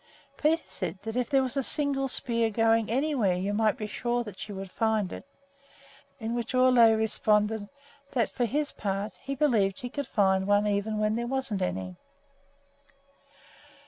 [0.35, 4.23] Peter said that if there was a single spear growing anywhere, you might be sure
[4.23, 5.27] that she would find it;
[6.19, 7.69] to which Ole jokingly responded
[8.13, 11.97] that, for his part, he believed she could find one even where there wasn't any!